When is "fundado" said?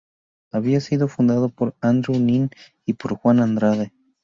1.07-1.49